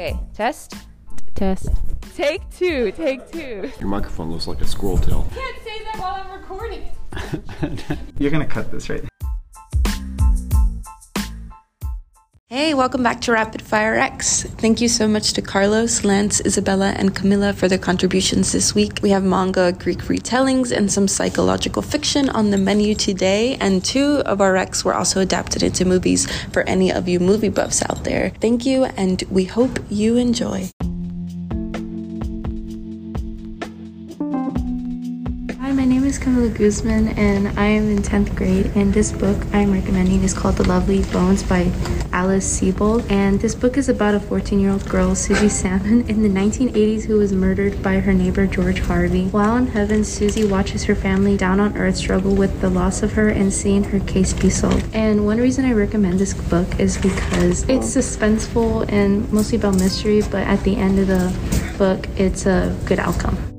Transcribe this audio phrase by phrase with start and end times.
[0.00, 0.76] Okay, test.
[1.34, 1.68] Test.
[2.16, 2.90] Take two.
[2.92, 3.70] Take two.
[3.78, 5.28] Your microphone looks like a squirrel tail.
[5.34, 6.88] Can't say that while I'm recording.
[8.18, 9.09] You're gonna cut this, right?
[12.52, 14.44] Hey, welcome back to Rapid Fire Recs.
[14.58, 18.98] Thank you so much to Carlos, Lance, Isabella, and Camilla for their contributions this week.
[19.02, 24.22] We have manga, Greek retellings, and some psychological fiction on the menu today, and two
[24.26, 28.02] of our Recs were also adapted into movies for any of you movie buffs out
[28.02, 28.32] there.
[28.40, 30.70] Thank you, and we hope you enjoy.
[35.80, 38.66] My name is Camilla Guzman, and I am in 10th grade.
[38.74, 41.72] And this book I'm recommending is called The Lovely Bones by
[42.12, 43.10] Alice Sebold.
[43.10, 47.04] And this book is about a 14 year old girl, Susie Salmon, in the 1980s
[47.04, 49.28] who was murdered by her neighbor George Harvey.
[49.28, 53.14] While in heaven, Susie watches her family down on earth struggle with the loss of
[53.14, 54.94] her and seeing her case be solved.
[54.94, 60.20] And one reason I recommend this book is because it's suspenseful and mostly about mystery,
[60.30, 61.34] but at the end of the
[61.78, 63.49] book, it's a good outcome.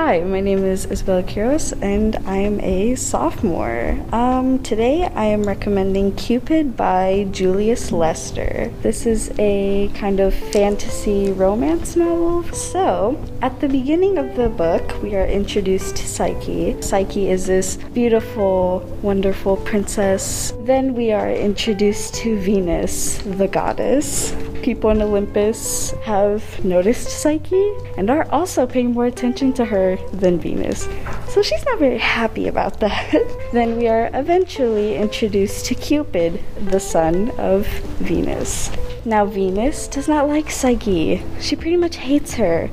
[0.00, 3.98] Hi, my name is Isabella Quiros and I am a sophomore.
[4.12, 8.72] Um, today I am recommending Cupid by Julius Lester.
[8.80, 12.44] This is a kind of fantasy romance novel.
[12.54, 16.80] So, at the beginning of the book, we are introduced to Psyche.
[16.80, 20.52] Psyche is this beautiful, wonderful princess.
[20.60, 24.32] Then we are introduced to Venus, the goddess.
[24.62, 30.38] People in Olympus have noticed Psyche and are also paying more attention to her than
[30.38, 30.88] Venus.
[31.28, 33.12] So she's not very happy about that.
[33.52, 37.66] then we are eventually introduced to Cupid, the son of
[37.98, 38.70] Venus.
[39.04, 41.22] Now, Venus does not like Psyche.
[41.40, 42.68] She pretty much hates her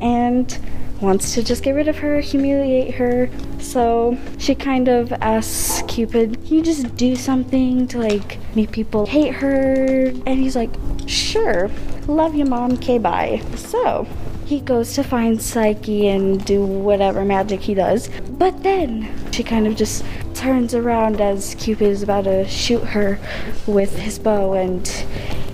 [0.00, 0.58] and
[1.00, 3.30] wants to just get rid of her, humiliate her.
[3.58, 9.06] So she kind of asks Cupid, Can you just do something to like make people
[9.06, 10.06] hate her?
[10.26, 10.70] And he's like,
[11.06, 11.70] Sure,
[12.06, 13.42] love you, mom, okay, bye.
[13.56, 14.06] So
[14.50, 18.10] he goes to find Psyche and do whatever magic he does.
[18.30, 23.20] But then she kind of just turns around as Cupid is about to shoot her
[23.68, 24.84] with his bow and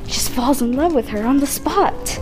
[0.07, 2.19] just falls in love with her on the spot.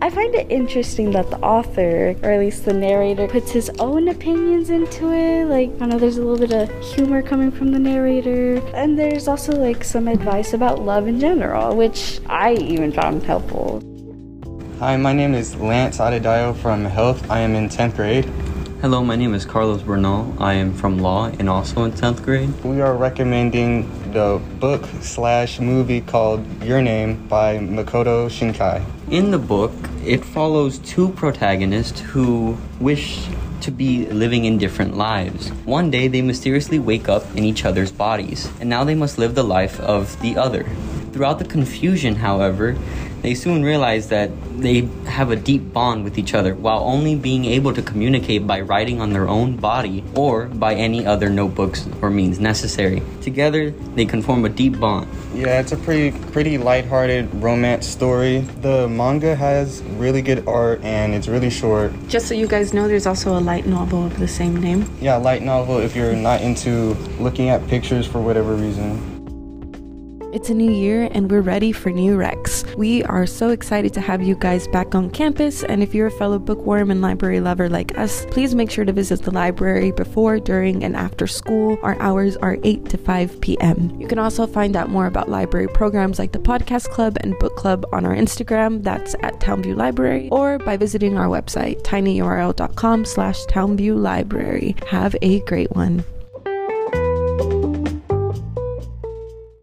[0.00, 4.06] I find it interesting that the author, or at least the narrator, puts his own
[4.06, 5.46] opinions into it.
[5.46, 8.64] Like, I know there's a little bit of humor coming from the narrator.
[8.74, 13.91] And there's also like some advice about love in general, which I even found helpful.
[14.82, 17.30] Hi, my name is Lance Adedayo from Health.
[17.30, 18.24] I am in 10th grade.
[18.80, 20.34] Hello, my name is Carlos Bernal.
[20.40, 22.52] I am from Law and also in 10th grade.
[22.64, 28.84] We are recommending the book slash movie called Your Name by Makoto Shinkai.
[29.08, 29.70] In the book,
[30.04, 33.28] it follows two protagonists who wish
[33.60, 35.50] to be living in different lives.
[35.64, 39.36] One day, they mysteriously wake up in each other's bodies, and now they must live
[39.36, 40.66] the life of the other.
[41.12, 42.76] Throughout the confusion, however,
[43.20, 47.44] they soon realize that they have a deep bond with each other while only being
[47.44, 52.10] able to communicate by writing on their own body or by any other notebooks or
[52.10, 53.02] means necessary.
[53.20, 55.06] Together, they can form a deep bond.
[55.34, 58.40] Yeah, it's a pretty pretty lighthearted romance story.
[58.62, 61.92] The manga has really good art and it's really short.
[62.08, 64.90] Just so you guys know, there's also a light novel of the same name.
[65.00, 69.11] Yeah, light novel if you're not into looking at pictures for whatever reason.
[70.32, 72.74] It's a new year and we're ready for new Recs.
[72.74, 76.10] We are so excited to have you guys back on campus, and if you're a
[76.10, 80.40] fellow bookworm and library lover like us, please make sure to visit the library before,
[80.40, 81.78] during, and after school.
[81.82, 84.00] Our hours are 8 to 5 p.m.
[84.00, 87.56] You can also find out more about library programs like the Podcast Club and Book
[87.56, 93.44] Club on our Instagram, that's at Townview Library, or by visiting our website, tinyurl.com slash
[93.44, 94.82] townviewlibrary.
[94.84, 96.04] Have a great one.